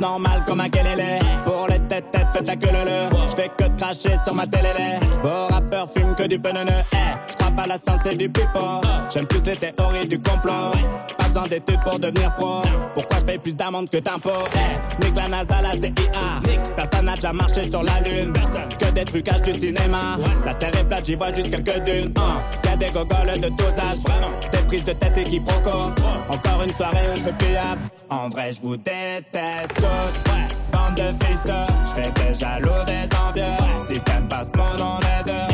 [0.00, 1.18] normal comme un kelele.
[1.44, 4.68] Pour les têtes têtes, faites la queue le Je fais que cracher sur ma télé.
[5.22, 6.72] Vos rappeurs fument que du penene.
[6.92, 8.80] Eh, j'crois pas la science et du pipo.
[9.10, 10.72] J'aime plus les théories du complot.
[11.32, 12.60] D'études pour devenir pro.
[12.94, 14.30] Pourquoi je paye plus d'amende que d'impôts?
[14.54, 15.90] Eh, nique la NASA, la CIA.
[16.76, 18.34] Personne n'a déjà marché sur la lune.
[18.78, 20.18] Que des trucages du cinéma.
[20.44, 22.12] La terre est plate, j'y vois juste quelques dunes.
[22.18, 22.66] Uh.
[22.66, 24.50] Y'a des gogoles de tous âges.
[24.52, 25.94] Des prises de tête et quiproquos.
[26.28, 27.80] Encore une soirée où je fais pliable.
[28.10, 30.30] En vrai, je vous déteste tous.
[30.70, 31.52] Bande de fils de,
[31.86, 33.54] je fais des jaloux des envieux.
[33.86, 35.51] Si t'aimes pas ce monde, on est deux.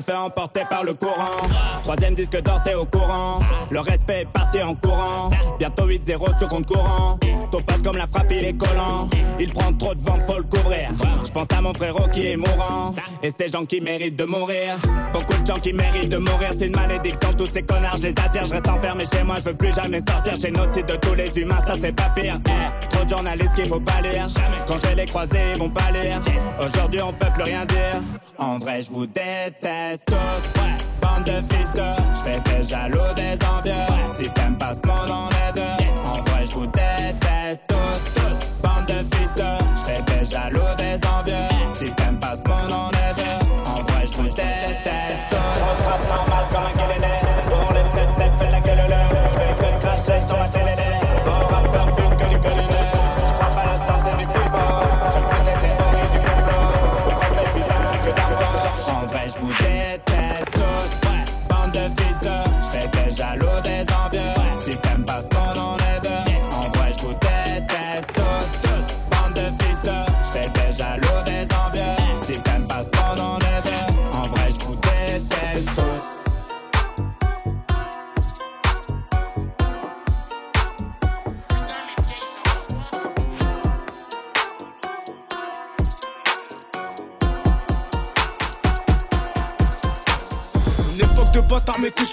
[0.00, 1.48] Me fais emporter par le courant.
[1.82, 3.40] Troisième disque d'or, t'es au courant.
[3.70, 5.30] Le respect est parti en courant.
[5.58, 7.18] Bientôt 8-0 sur compte courant.
[7.50, 9.08] Ton pote comme la frappe, il est collant.
[9.38, 10.88] Il prend trop de vent, faut le couvrir.
[11.24, 12.94] Je pense à mon frérot qui est mourant.
[13.22, 14.76] Et ces gens qui méritent de mourir.
[15.12, 16.50] Beaucoup de gens qui méritent de mourir.
[16.56, 18.44] C'est une malédiction, tous ces connards, je les attire.
[18.44, 20.40] Je reste enfermé chez moi, je veux plus jamais sortir.
[20.40, 22.38] Génocide de tous les humains, ça c'est pas pire.
[22.46, 24.26] Eh, trop de journalistes qu'il faut pas lire.
[24.66, 26.20] Quand je vais les croiser, ils vont pas lire.
[26.64, 28.00] Aujourd'hui, on peut plus rien dire.
[28.38, 30.60] En vrai, je vous déteste tous.
[31.00, 33.72] Bande de fils je fais des jaloux des envieux.
[34.16, 35.86] Si t'aimes pas ce monde, on est deux.
[36.06, 38.62] En vrai, je vous déteste tous.
[38.62, 40.76] Bande de fils je fais des jaloux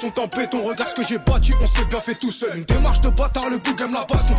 [0.08, 0.64] sont en béton.
[0.64, 2.58] Regarde ce que j'ai bâti, on s'est bien fait tout seul.
[2.58, 4.36] Une démarche de bâtard, le bougam la baston.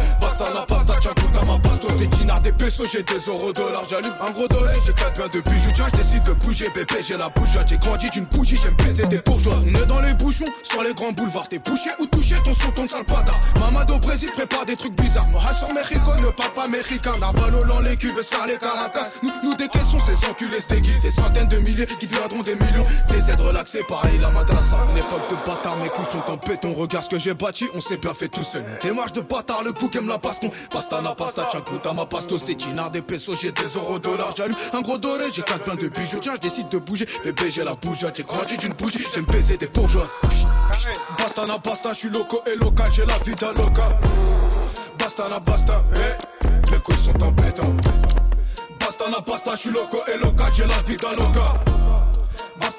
[2.92, 3.84] J'ai des euros dollars.
[3.88, 5.70] J'allume un gros dollar, j'ai quatre pains de bijoux.
[5.74, 7.68] Tiens, je décide de bouger, bébé, j'ai la bougeotte.
[7.68, 9.58] J'ai grandi d'une bougie, j'aime baiser des bourgeois.
[9.64, 11.48] On est dans les bouchons, sur les grands boulevards.
[11.48, 13.38] T'es bouché ou touché, ton son tombe sale bâtard.
[13.60, 15.28] Mamad au Brésil prépare des trucs bizarres.
[15.28, 17.16] Moha sur Mexico, ne parle pas mexicain.
[17.18, 19.08] Narvalo dans les cuves, ça les caracas.
[19.22, 20.68] Nous, nous des caissons, ces enculés se.
[20.68, 22.82] Des centaines de milliers qui deviendront des millions.
[23.08, 24.84] Des aides relaxées, pareil, la madrasa.
[24.90, 26.72] Une époque de bâtard, mes coups sont en béton.
[26.72, 28.64] Regarde ce que j'ai bâti, on s'est bien fait tout seul.
[28.82, 30.50] Démarche de bâtard, le bouc aime la baston.
[30.70, 31.48] Pasta na pasta,
[31.84, 32.06] à ma
[32.92, 34.30] des pesos, j'ai des euros dollars.
[34.36, 36.19] J'allume un gros doré, j'ai quatre pains de bijoux.
[36.20, 37.06] Tiens, je décide de bouger.
[37.24, 38.16] Bébé, j'ai la bougeotte.
[38.16, 40.08] J'ai grandi d'une bougie, j'aime baiser des bourgeois.
[41.18, 43.86] Basta na basta, je suis loco et local, j'ai la vida loca.
[44.98, 47.76] Basta na basta, eh, mes couilles sont béton.
[48.80, 51.78] Basta na basta, je suis loco et local, j'ai la vida loca.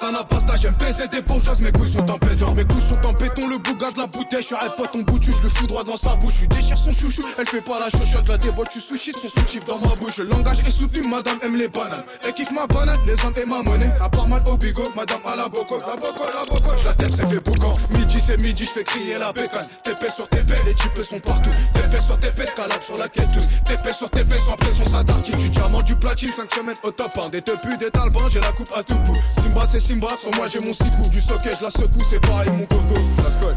[0.00, 2.54] Basta na pasta, j'aime baiser des bourgeoises, mes couilles sont en béton.
[2.54, 5.00] Mes couilles sont en béton, le bouga de la bouteille, je suis un pote en
[5.00, 6.34] boutu, je le fous droit dans sa bouche.
[6.40, 9.66] Je déchire son chouchou, elle fait pas la chochotte, la je suis sushi, son sous
[9.66, 10.18] dans ma bouche.
[10.18, 12.00] Le langage est soutenu, madame aime les bananes.
[12.24, 13.90] Elle kiffe ma banane, les hommes et ma monnaie.
[14.00, 16.70] À part mal au bigot, madame à la boco, la boco, la boco.
[16.84, 17.74] La tête c'est fait boucan.
[17.92, 19.66] Midi c'est midi, je fais crier la bécane.
[19.84, 21.50] TP sur TP, les types sont partout.
[21.74, 23.46] TP sur TP, escalade sur la quête tous.
[23.64, 25.36] TP sur TP, sans pression, ça dartine.
[25.36, 27.28] Du diamant, du platine, 5 semaines au top 1.
[27.28, 29.18] Des tepus, des talbans, j'ai la coupe à tout bout.
[29.42, 31.08] Simba c'est Simba, sur moi j'ai mon sicou.
[31.10, 32.94] Du socket, je la secoue, c'est pareil mon coco.
[33.24, 33.56] La scolle.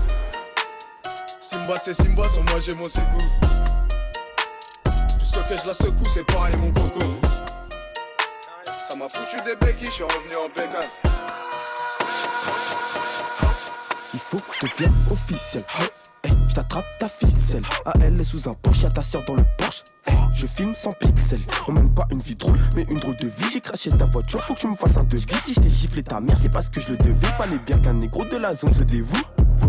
[1.39, 3.17] Simba c'est Simba, sur moi j'ai mon sicou.
[5.19, 7.05] Du socket, je la secoue, c'est pareil mon coco.
[8.65, 10.89] Ça m'a foutu des béquilles, je suis revenu en bécane.
[14.15, 15.63] Il faut que je devienne officiel.
[16.23, 17.63] Hey, je t'attrape ta ficelle.
[17.85, 19.83] À elle est sous un Porsche, y'a ta soeur dans le Porsche.
[20.07, 21.41] Hey, je filme sans pixels.
[21.67, 23.49] On mène pas une vie drôle, mais une drôle de vie.
[23.51, 25.25] J'ai craché ta voiture, faut que tu me fasses un devis.
[25.35, 27.27] Si je t'ai giflé ta mère, c'est parce que je le devais.
[27.37, 29.21] Fallait bien qu'un négro de la zone se dévoue.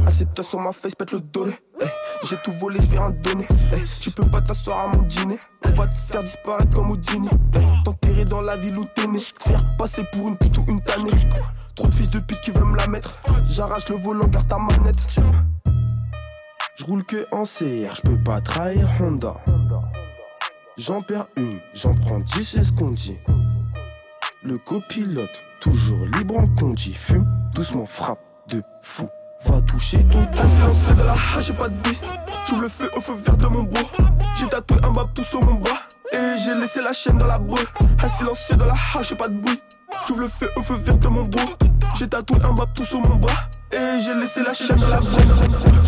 [0.06, 1.52] Assieds-toi sur ma face, pète le dolé.
[1.81, 1.88] Hey,
[2.25, 3.46] j'ai tout volé, je vais rien donner.
[3.72, 5.38] Hey, tu peux pas t'asseoir à mon dîner.
[5.64, 7.28] On va te faire disparaître comme Houdini.
[7.55, 9.20] Hey, T'enterrer dans la ville où t'es né.
[9.40, 11.10] Faire passer pour une pute ou une tannée.
[11.75, 13.19] Trop de fils de pute qui veulent me la mettre.
[13.49, 15.06] J'arrache le volant, garde ta manette.
[16.76, 19.37] Je roule que en CR, je peux pas trahir Honda.
[20.76, 23.17] J'en perds une, j'en prends dix, c'est ce qu'on dit.
[24.43, 25.31] Le copilote,
[25.61, 26.93] toujours libre en conduit.
[26.93, 27.25] Fume,
[27.55, 28.19] doucement, frappe
[28.49, 29.09] de fou.
[29.47, 30.49] va toucher ton tas.
[30.49, 31.76] Silencieux de la hache, j'ai pas de.
[32.49, 33.82] J'ouvre le feu au feu vert de mon bro.
[34.37, 35.79] J'ai tatoué un map tout sur mon bras.
[36.14, 37.61] Et j'ai laissé la chaîne dans la breu.
[38.02, 39.61] Un silencieux dans la hache, pas de bruit.
[40.06, 41.43] J'ouvre le feu au feu vert de mon bro.
[41.96, 43.49] J'ai tatoué un map tout sur mon bras.
[43.72, 45.22] Et j'ai laissé la chaîne dans la breu.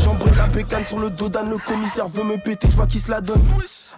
[0.02, 1.50] J'embraye la bécane sur le dos d'Anne.
[1.50, 3.42] Le commissaire veut me péter, je vois qui se la donne.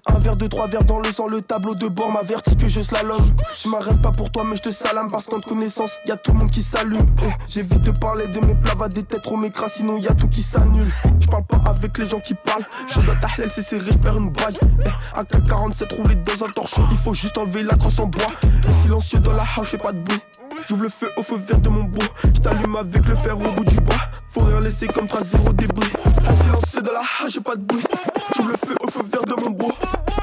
[0.07, 2.81] Un verre de trois verres dans le sang, le tableau de bord m'avertit que je
[2.81, 3.21] slalom.
[3.61, 6.33] Je m'arrête pas pour toi, mais je te salame parce qu'en connaissance, y a tout
[6.33, 7.05] le monde qui s'allume.
[7.23, 10.15] Eh, J'évite de parler de mes plats, va des têtes trop m'écras, sinon y a
[10.15, 10.91] tout qui s'annule.
[11.21, 14.31] Je parle pas avec les gens qui parlent, je dois tahlel, c'est serré, faire une
[14.33, 14.59] bague.
[14.87, 15.89] Eh, AK-47
[16.25, 18.33] dans un torchon, il faut juste enlever la crosse en bois.
[18.69, 20.21] Et silencieux dans la house, fais pas de bruit.
[20.69, 22.03] J'ouvre le feu au feu vert de mon beau.
[22.25, 23.97] Je t'allume avec le fer au bout du bois.
[24.31, 25.89] Faut rien laisser comme trace zéro débris.
[26.27, 27.85] Un silencieux dans la hache, j'ai pas de bruit.
[28.37, 29.73] J'ouvre le feu au feu vert de mon beau.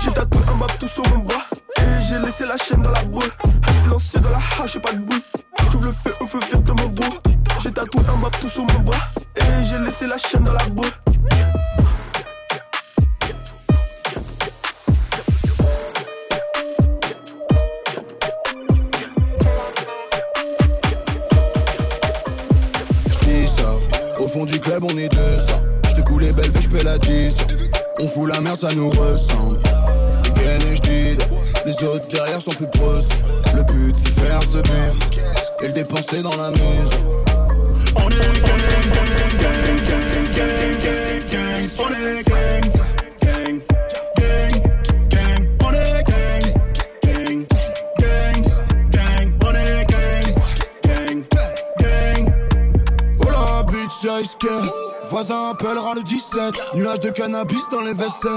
[0.01, 1.41] J'ai tatoué un map tout sur mon bras.
[1.77, 3.31] Et j'ai laissé la chaîne dans la breu.
[3.67, 5.23] Un silencieux dans la hache, j'ai pas de bruit.
[5.71, 7.03] J'ouvre le feu au feu vert de mon beau.
[7.61, 8.97] J'ai tatoué un map tout sur mon bras.
[9.37, 10.89] Et j'ai laissé la chaîne dans la breu.
[24.83, 25.61] On est deux ça.
[25.89, 27.37] J'te coule les belles je la 10.
[27.99, 29.59] On fout la merde, ça nous ressemble.
[30.25, 31.17] Again et j'dis,
[31.65, 33.09] les autres derrière sont plus proches.
[33.55, 35.21] Le but c'est faire ce but
[35.61, 37.23] et le dépenser dans la maison.
[37.95, 38.74] On est
[55.09, 56.55] Voisin appellera le 17.
[56.75, 58.27] Nuage de cannabis dans les WC.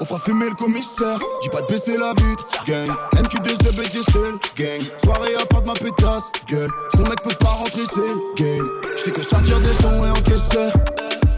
[0.00, 1.18] On fera fumer le commissaire.
[1.42, 2.88] Dis pas de baisser la vitre, gang.
[3.16, 4.86] MQ2 de BDCL, gang.
[5.02, 6.70] Soirée à part de ma pétasse, gueule.
[6.94, 8.68] Son mec peut pas rentrer, c'est game.
[8.96, 10.70] J'fais que sortir des sons et encaisser.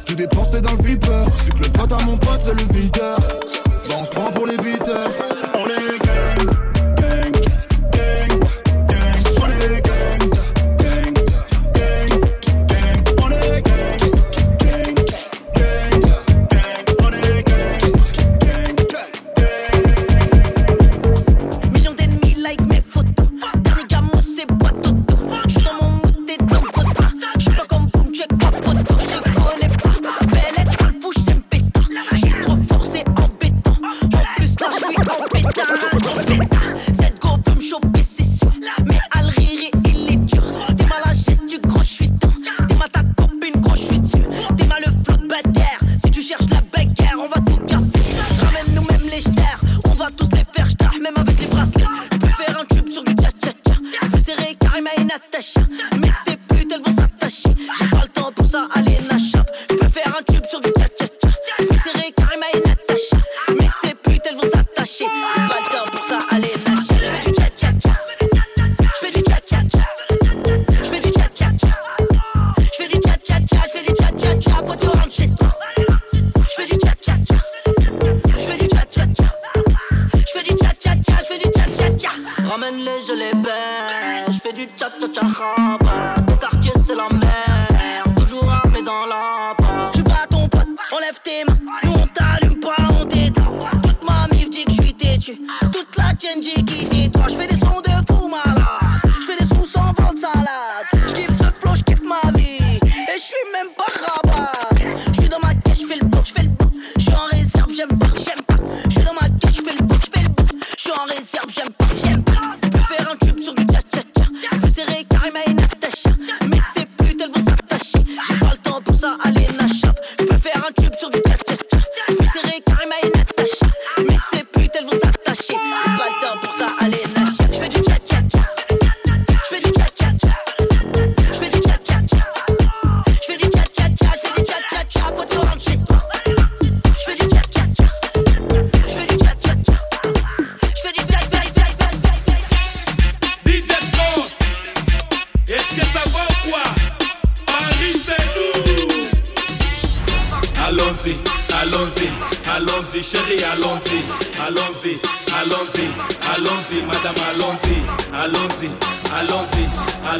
[0.07, 1.25] Tout dépenser dans le flipper.
[1.45, 3.19] Vu que le pote à mon pote, c'est le videur.
[3.89, 5.32] Bah, on se prend pour les beaters.
[50.09, 50.29] Jeteurs.
[50.29, 50.42] On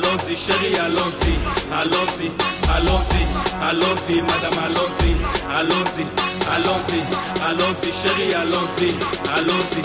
[0.03, 1.35] allons-y, chérie, allons-y,
[1.73, 2.31] allons-y,
[2.69, 3.23] allons-y,
[3.63, 5.17] allons-y, madame, allons-y,
[5.49, 6.07] allons-y,
[6.51, 7.03] allons-y,
[7.43, 8.89] allons-y, chérie, allons-y,
[9.35, 9.83] allons-y,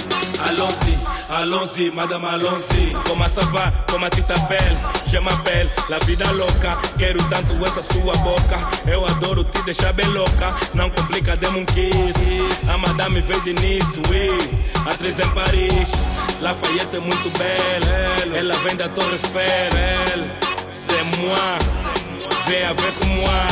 [0.48, 0.98] allons-y,
[1.30, 2.94] allons-y, madame, allons-y.
[3.06, 3.72] Comment ça va?
[3.88, 4.78] Comment tu t'appelles?
[5.06, 6.78] Je m'appelle La Vida Louca.
[6.98, 8.58] Quero tanto essa sua boca.
[8.88, 10.54] Eu adoro te deixar bem louca.
[10.74, 12.70] Não complica, dê-me um kiss.
[12.70, 14.38] A madame veio de Nice, oui.
[14.86, 16.17] Atriz em Paris.
[16.42, 18.38] Lafayette é muito belle.
[18.38, 20.28] Ela vem da Torre Eiffel.
[20.70, 21.58] C'est moi.
[22.48, 23.48] Vem a ver com moi.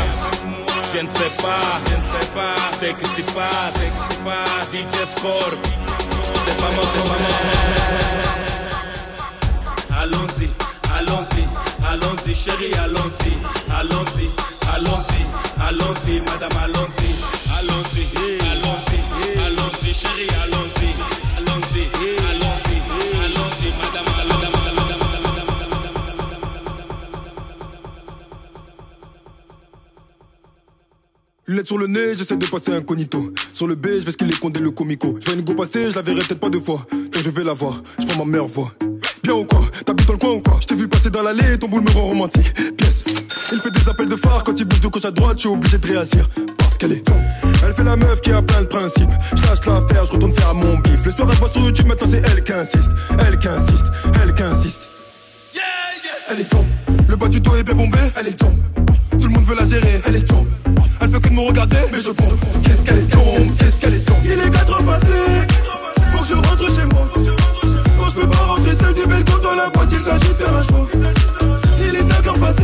[0.94, 4.20] Je ne sais pas, je ne sais pas, c'est que se passe, c'est que se
[4.22, 5.54] passe, DJ Score,
[6.46, 7.36] c'est pas mon problème.
[10.00, 10.48] Allons-y,
[10.96, 11.44] allons-y,
[11.86, 13.34] allons-y, chérie, allons-y,
[13.78, 14.30] allons-y,
[14.74, 15.22] allons-y,
[15.68, 17.10] allons-y, madame, allons-y,
[17.58, 18.04] allons-y,
[18.50, 19.00] allons-y,
[19.38, 20.85] allons-y, chérie, allons-y,
[31.56, 33.34] Lunettes sur le nez, j'essaie de passer incognito.
[33.54, 35.16] Sur le B, je vais ce qu'il est condé le comico.
[35.22, 36.86] Je vois une go passer, je la verrai peut-être pas deux fois.
[36.92, 38.74] Donc je vais la voir, je prends ma meilleure voix.
[39.24, 39.62] Bien ou quoi?
[39.86, 40.58] T'habites dans le coin ou quoi?
[40.60, 42.54] Je t'ai vu passer dans l'allée, ton boule me rend romantique.
[42.76, 43.06] Pièce.
[43.54, 45.48] Il fait des appels de phare quand il bouge de gauche à droite, je suis
[45.48, 46.30] obligé de réagir.
[46.58, 47.10] Parce qu'elle est.
[47.66, 49.12] Elle fait la meuf qui a plein de principes.
[49.38, 51.06] Je lâche l'affaire, je retourne faire mon bif.
[51.06, 52.92] Le soir, elle voit sur YouTube, maintenant c'est elle qui insiste.
[53.26, 53.86] Elle qui insiste,
[54.22, 54.90] elle qui insiste.
[56.30, 56.66] Elle est tombe.
[57.08, 58.58] Le bas du dos est bien bombé, elle est tombe.
[59.26, 60.46] Tout le monde veut la gérer, elle est tombe.
[61.02, 62.38] Elle veut que de me regarder, mais je bombe.
[62.62, 64.18] Qu'est-ce qu'elle est tombe, qu'est-ce qu'elle est tombe.
[64.24, 65.48] Il est 4 heures passées,
[66.12, 67.10] faut que je rentre chez moi.
[67.98, 70.56] Quand je peux pas rentrer seul du balcon dans la boîte, il s'agit de faire
[70.56, 70.88] un choix.
[71.88, 72.62] Il est 5 heures passées,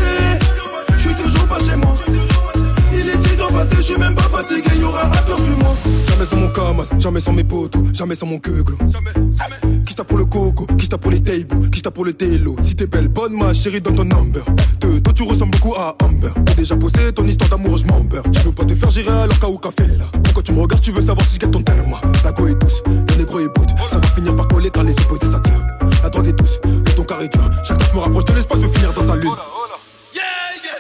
[3.62, 5.76] est 6 heures passées, je suis même pas fatigué, sur moi.
[6.08, 8.78] Jamais sans mon camas, jamais sans mes potos, jamais sans mon queuglo.
[8.80, 9.84] Jamais, jamais.
[9.86, 12.56] Qui t'a pour le coco, qui t'a pour les tables, qui t'a pour le télo.
[12.62, 14.44] Si t'es belle, bonne ma chérie, donne ton number.
[14.80, 16.30] Te, toi tu ressembles beaucoup à Amber.
[16.46, 18.24] T'as déjà posé ton histoire d'amour, je m'embeurre.
[18.32, 20.06] Tu veux pas te faire gérer alors qu'à ou café là.
[20.34, 21.96] Quand tu me regardes, tu veux savoir si je gagne ton terme.
[22.24, 23.70] La go est douce, le négro est brut.
[23.90, 25.66] Ça va finir par coller car les opposés s'attirent.
[26.04, 27.50] La drogue est douce, le ton carré dur.
[27.64, 29.32] Chaque taf me rapproche de l'espace, veut finir dans sa lune.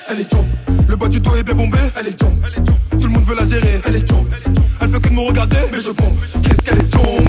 [0.09, 0.45] Elle est jump,
[1.01, 2.46] bas du dos est bien bombé, elle est jump.
[2.91, 4.27] Tout le monde veut la gérer, elle est jump.
[4.79, 6.15] Elle veut que de me regarder, mais je bombe.
[6.43, 7.20] Qu'est-ce qu'elle est jump,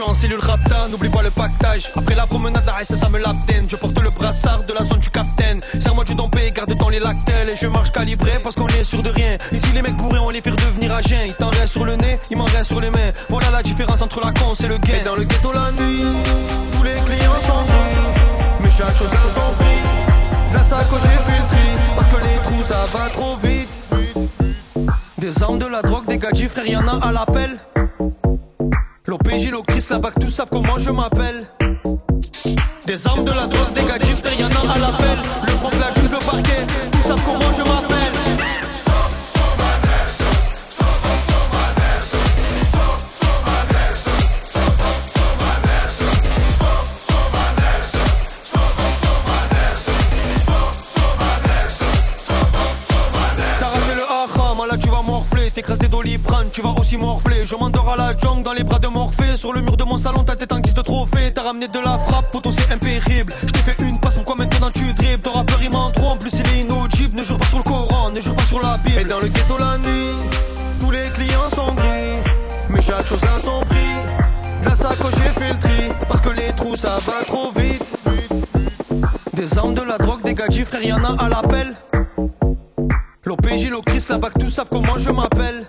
[0.00, 1.90] suis en cellule rapta, n'oublie pas le pactage.
[1.94, 3.66] Après la promenade, la ça me l'abdène.
[3.68, 5.60] Je porte le brassard de la zone du capitaine.
[5.78, 7.50] Serre-moi du dompé, garde dans les lactelles.
[7.50, 9.36] Et je marche calibré parce qu'on est sûr de rien.
[9.52, 11.00] Ici, les mecs pourraient on les faire devenir à.
[11.00, 13.12] Il t'en reste sur le nez, il m'en reste sur les mains.
[13.28, 14.94] Voilà la différence entre la con et le gain.
[15.00, 16.04] Et dans le ghetto la nuit,
[16.72, 18.62] tous les clients sont free.
[18.62, 20.54] Mais chaque chose a son prix.
[20.54, 21.58] La sacoche, fait le tri?
[21.96, 23.68] Parce que les trous, ça va trop vite.
[25.18, 27.58] Des armes, de la drogue, des gadgets, frère, y'en a à l'appel.
[29.10, 31.44] L'OPJ, l'Ocris, la BAC, tous savent comment je m'appelle.
[32.86, 35.18] Des armes, de la drogue, des gadgets, frère, y'en a à l'appel.
[35.48, 37.79] Le prof, la juge, le parquet, tous savent comment je m'appelle.
[56.60, 57.46] Tu vas aussi morfler.
[57.46, 59.34] Je m'endors à la jungle dans les bras de Morphée.
[59.34, 61.32] Sur le mur de mon salon, ta tête en guise de trophée.
[61.32, 63.32] T'as ramené de la frappe, poteau c'est impérible.
[63.42, 65.22] Je t'ai fait une passe, pourquoi maintenant tu dribbles?
[65.22, 67.16] Ton rappeur il m'en en plus il est inaudible.
[67.16, 69.00] Ne jure pas sur le Coran, ne jure pas sur la Bible.
[69.00, 70.16] Et dans le ghetto la nuit,
[70.80, 72.30] tous les clients sont gris.
[72.68, 74.60] Mais chaque chose a son prix.
[74.62, 77.96] De la sacoche j'ai fait le tri, parce que les trous ça va trop vite.
[79.32, 81.74] Des armes, de la drogue, des gadgets, frère, y'en a à l'appel.
[83.24, 85.66] L'OPJ, l'Ocris, la BAC, tous savent comment je m'appelle.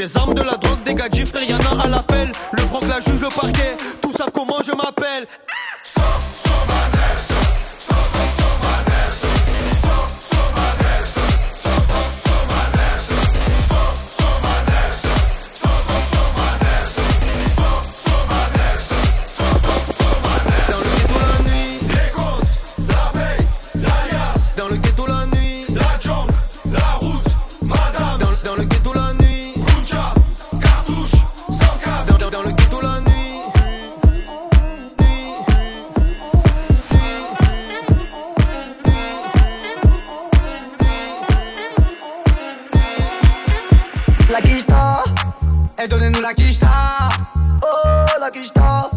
[0.00, 2.32] Des armes, de la drogue, des gadgets, frère, y'en a à l'appel.
[2.52, 5.26] Le proc, la juge, le parquet, tous savent comment je m'appelle.
[5.94, 6.99] Dans
[45.82, 47.08] Et donnez-nous la quicheta.
[47.62, 48.90] Oh, la quicheta.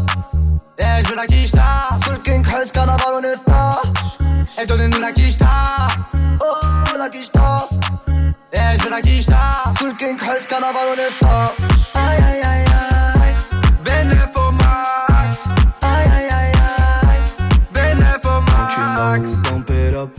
[0.78, 1.88] Eh, je veux la quicheta.
[2.04, 3.82] Sous le King Hess, carnaval, on est star.
[4.60, 5.46] Et donnez-nous la quicheta.
[6.40, 7.66] Oh, la quicheta.
[8.52, 9.50] Eh, je veux la quicheta.
[9.78, 11.52] Sous le King Hess, carnaval, on est star.
[11.94, 12.64] Aïe, aïe, aïe,
[13.22, 13.34] aïe.
[13.84, 15.44] Benef au max.
[15.80, 16.52] Aïe, aïe, aïe,
[17.08, 17.20] aïe.
[17.72, 18.40] Benef au
[18.74, 19.30] Tu max.
[19.36, 20.10] m'as pump it up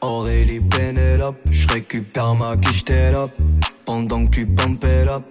[0.00, 3.30] Aurélie Penelope Je récupère ma quiche t'es up
[3.84, 5.22] Pendant que tu pump it up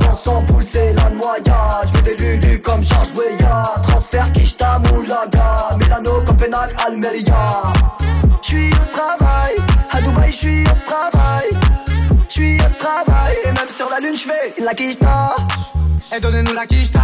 [0.00, 1.88] Dans son poule, c'est la noyade.
[1.88, 3.10] J'mets des lulus comme charge
[3.40, 3.64] ya.
[3.82, 5.76] Transfert, quicheta, moulaga.
[5.78, 7.72] Milano, Copenhague, Almeria.
[8.42, 9.56] J'suis au travail,
[9.90, 11.48] à Dubaï, j'suis au travail.
[12.28, 15.36] J'suis au travail, et même sur la lune, j'fais la quicheta.
[16.14, 17.00] Et donnez-nous la quicheta.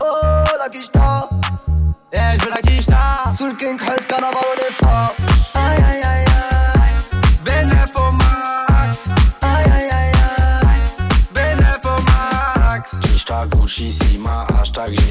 [0.00, 1.28] Oh, la quicheta.
[2.12, 3.32] Eh, je veux la quicheta.
[3.36, 4.42] Sous le King Hess, carnaval,
[4.82, 5.21] on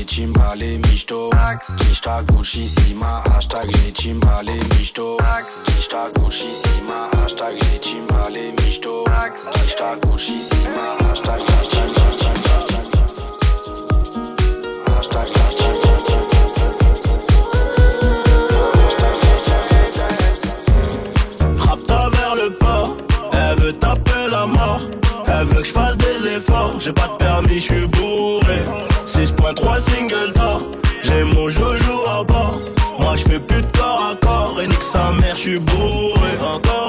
[0.02, 1.30] j'ai chimbale michto
[1.78, 5.18] Kishta Gucci Sima Hashtag j'ai michto
[5.66, 9.04] Kishta Gucci Sima Hashtag j'ai michto
[9.54, 11.42] Kishta Gucci Sima Hashtag.
[25.28, 28.91] Elle veut que je fasse des efforts, j'ai pas de permis, je suis bourré.
[29.22, 30.58] 6.3 single d'or,
[31.04, 32.60] j'ai mon joujou à bord.
[33.00, 36.32] Moi je fais plus de corps à corps, et nique sa mère, je suis bourré.
[36.42, 36.81] Encore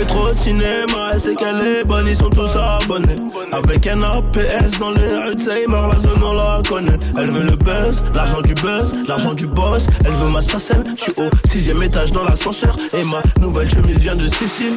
[0.00, 3.16] fait trop de cinéma, elle sait qu'elle est bonne, ils sont tous abonnés.
[3.52, 6.98] Avec un APS dans les rues de Seymour, la zone on la connaît.
[7.18, 9.86] Elle veut le buzz, l'argent du buzz, l'argent du boss.
[10.04, 12.76] Elle veut ma sacelle, je suis au sixième étage dans l'ascenseur.
[12.94, 14.74] Et ma nouvelle chemise vient de Sicile.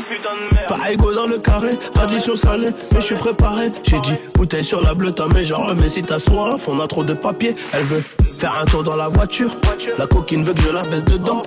[0.68, 3.72] Pas égaux dans le carré, addition salée, mais je suis préparé.
[3.84, 6.88] J'ai dit bouteille sur la bleue, t'as mes genre, mais si t'as soif, on a
[6.88, 7.56] trop de papier.
[7.72, 8.04] Elle veut
[8.40, 9.52] faire un tour dans la voiture.
[9.98, 11.42] La coquine veut que je la baisse dedans.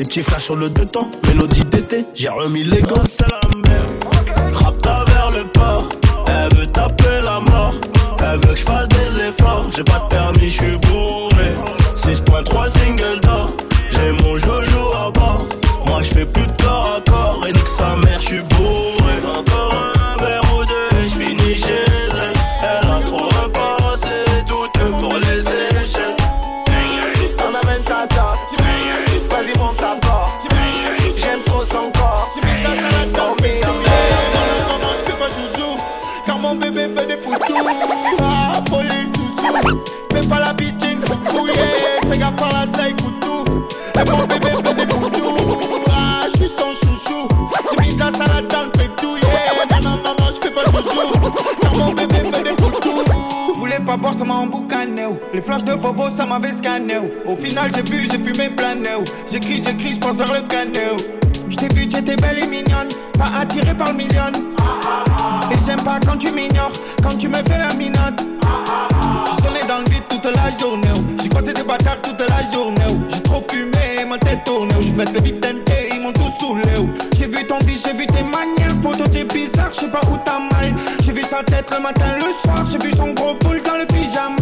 [0.00, 3.68] Les petits frères sur le deux temps, mélodie d'été, j'ai remis les gants, c'est la
[3.68, 4.54] merde.
[4.54, 5.90] Rapta vers le port,
[6.26, 7.74] elle veut taper la mort.
[8.20, 11.52] Elle veut que je fasse des efforts, j'ai pas de permis, je suis bourré.
[11.96, 13.48] 6.3 single d'or,
[13.90, 15.46] j'ai mon jojo à bord.
[15.84, 16.52] Moi je fais plus de
[57.24, 59.04] Au final, j'ai bu, j'ai fumé oh.
[59.30, 60.96] J'écris, j'écris, je pense vers le canet oh.
[61.48, 64.30] Je t'ai vu, t'étais belle et mignonne Pas attirée par le million
[65.50, 68.22] Et j'aime pas quand tu m'ignores Quand tu me fais la minote
[69.26, 70.88] Je sonnais dans le vide toute la journée.
[71.22, 73.00] J'ai croisé des bâtards toute la journée.
[73.08, 74.74] J'ai trop fumé, ma tête tournée.
[74.82, 76.62] Je mettais vite tenté, ils m'ont tous saoulé.
[77.16, 80.16] J'ai vu ton vie, j'ai vu tes manières Poto t'es bizarre, je sais pas où
[80.24, 83.62] t'as mal J'ai vu sa tête le matin, le soir J'ai vu son gros boule
[83.62, 84.39] dans le pyjama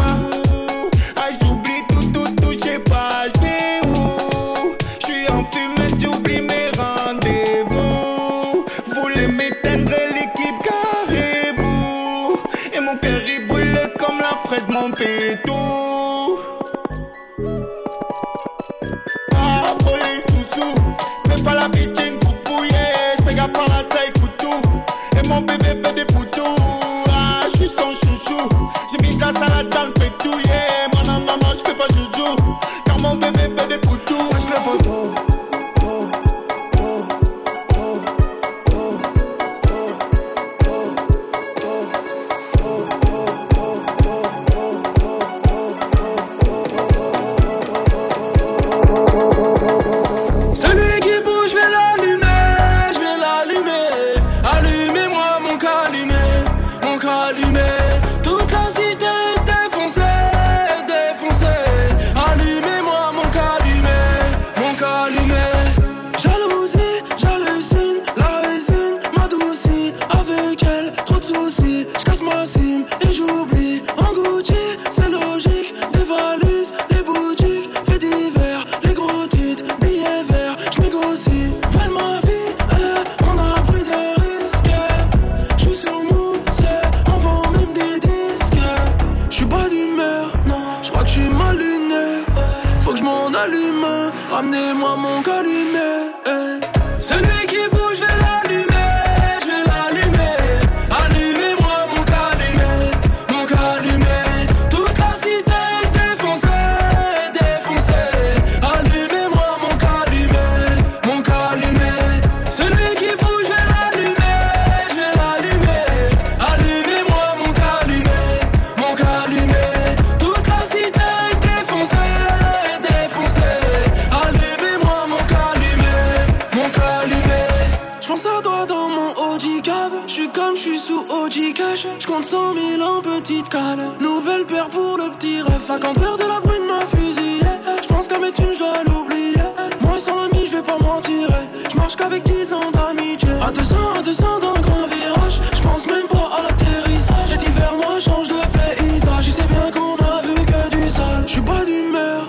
[135.69, 137.43] sac en de la brume m'a fusillé.
[137.83, 139.49] Je pense qu'à mes thunes, je dois l'oublier.
[139.83, 141.29] Moi sans l'ami, je vais pas mentir.
[141.71, 143.29] Je marche qu'avec 10 ans d'amitié.
[143.47, 145.41] À 200, à 200 dans le grand virage.
[145.55, 147.29] Je pense même pas à l'atterrissage.
[147.29, 149.25] Cet hiver, moi, change de paysage.
[149.27, 151.25] Je sais bien qu'on a vu que du sale.
[151.27, 152.29] Je suis pas d'humeur,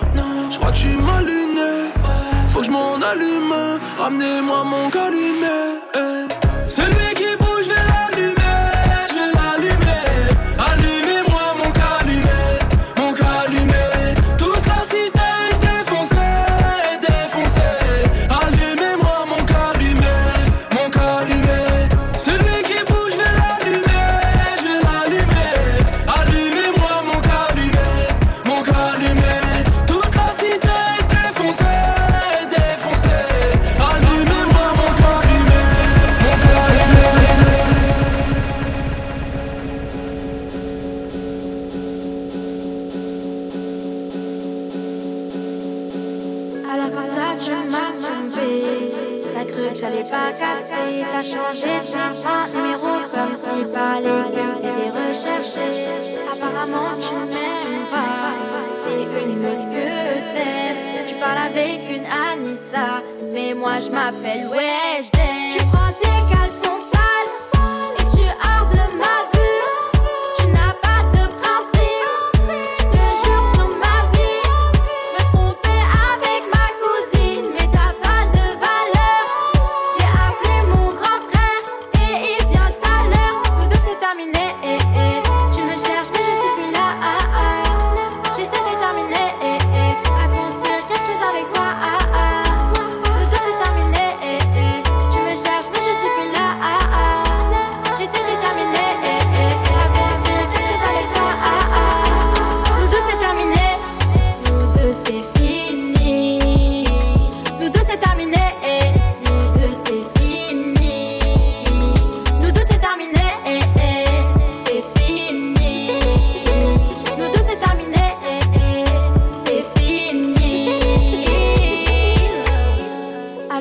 [0.50, 1.72] je crois que je suis mal luné.
[2.48, 3.54] Faut que je m'en allume.
[3.98, 5.59] Ramenez-moi mon calumet.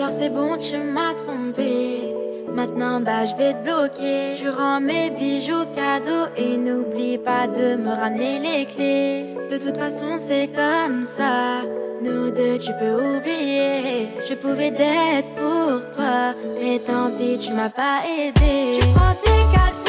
[0.02, 2.16] Alors c'est bon, tu m'as trompé.
[2.56, 4.38] Maintenant, bah, je vais te bloquer.
[4.38, 9.26] Je rends mes bijoux cadeaux et n'oublie pas de me ramener les clés.
[9.52, 11.64] De toute façon, c'est comme ça.
[12.02, 14.08] Nous deux, tu peux oublier.
[14.26, 18.80] Je pouvais d'être pour toi, mais tant pis, tu m'as pas aidé.
[18.80, 19.89] Tu prends tes caleçons.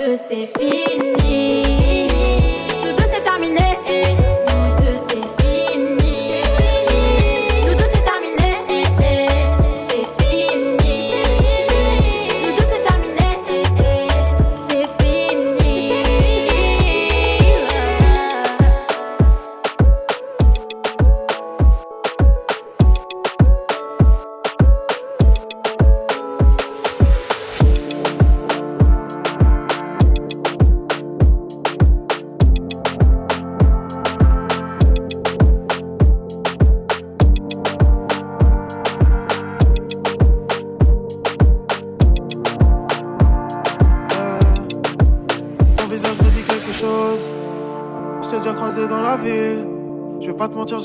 [0.00, 1.89] tous ces fini.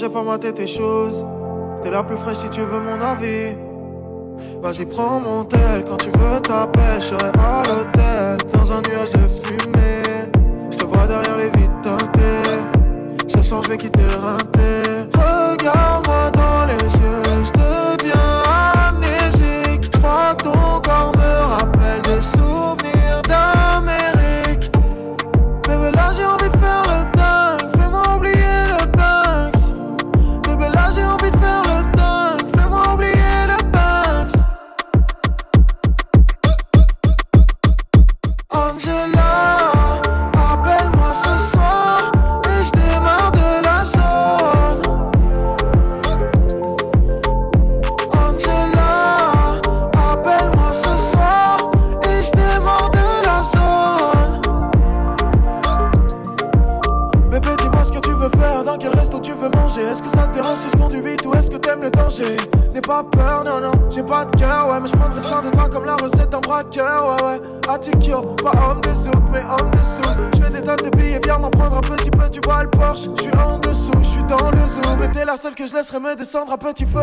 [0.05, 1.25] j'ai pas maté tes choses.
[1.81, 3.55] T'es la plus fraîche si tu veux mon avis.
[4.61, 8.37] Vas-y, prends mon tel, quand tu veux t'appelles, je serai à l'hôtel.
[8.53, 10.29] Dans un nuage de fumée,
[10.69, 13.27] je te vois derrière les vitres teintées.
[13.27, 14.03] Ce soir, je vais quitter
[15.13, 16.94] Regarde-moi dans les
[61.89, 62.71] le?
[62.73, 65.49] N'aie pas peur, non, non, j'ai pas de cœur, ouais, mais je prendrai soin de
[65.49, 67.41] toi comme la recette d'un braqueur, ouais, ouais.
[67.69, 70.37] Atikyo, pas homme de soupe, mais homme de.
[70.37, 72.69] Je fais des tonnes de billets, viens m'en prendre un petit peu, tu vois le
[72.69, 73.09] Porsche.
[73.17, 75.73] Je suis en dessous, je suis dans le zoo, mais t'es la seule que je
[75.73, 76.99] laisserai me descendre à petit feu.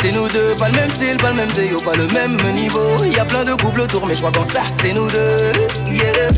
[0.00, 0.54] C'est nous deux.
[0.58, 3.04] Pas le même style, pas le même déo, pas le même niveau.
[3.04, 5.52] Y a plein de couples autour, mais je crois qu'en ça c'est nous deux.
[5.90, 6.30] Yeah.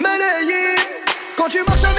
[0.00, 0.76] Malayé,
[1.36, 1.92] quand tu marches à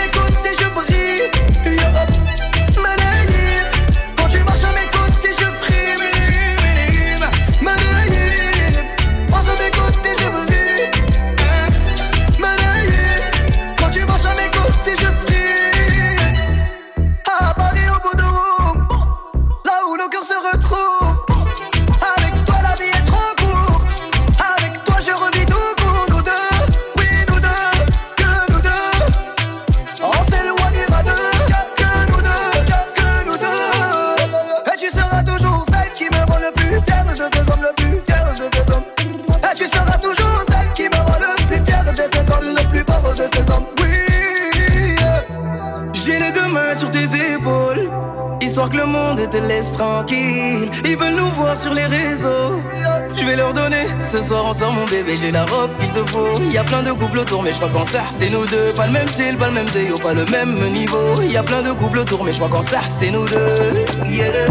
[54.86, 55.18] bébé.
[55.20, 56.40] J'ai la robe qu'il te faut.
[56.52, 58.72] Y a plein de couples autour, mais je crois qu'en ça, c'est nous deux.
[58.76, 61.22] Pas le même style, pas le même déo, pas le même niveau.
[61.22, 63.86] Y a plein de couples autour, mais je crois qu'en ça, c'est nous deux.
[64.08, 64.48] Yeah.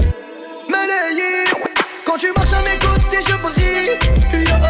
[2.07, 4.70] Quand tu marches à mes côtés, je brille.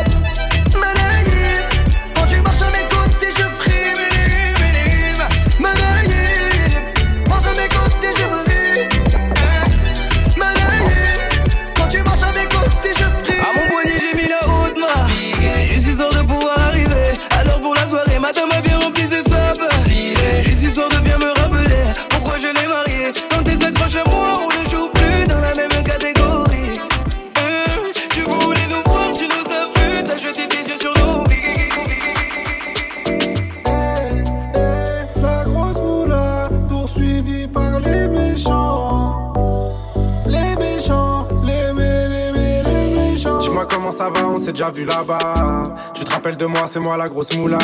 [43.69, 45.63] Comment ça va, on s'est déjà vu là-bas.
[45.95, 47.59] Tu te rappelles de moi, c'est moi la grosse moula.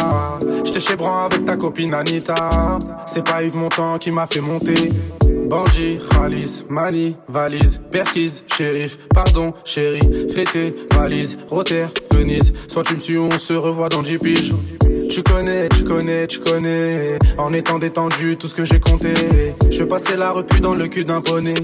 [0.65, 2.79] J'étais chez Bran avec ta copine Anita.
[3.07, 4.91] C'est pas Yves Montand qui m'a fait monter.
[5.49, 10.01] Bandit, Khalis, Mani, valise, Perquise, shérif, pardon, chérie,
[10.33, 12.53] fêté, valise, Rotter, Venise.
[12.69, 14.55] Soit tu me suis, on se revoit dans 10 piges.
[15.09, 17.19] Tu connais, tu connais, tu connais.
[17.39, 19.15] En étant détendu, tout ce que j'ai compté.
[19.71, 21.55] Je vais passer la repu dans le cul d'un poney.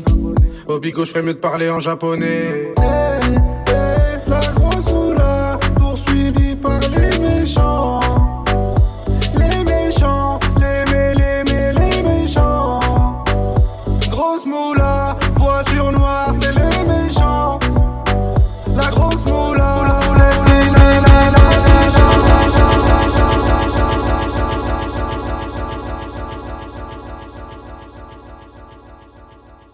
[0.68, 2.72] Au bigo, je ferais mieux de parler en japonais.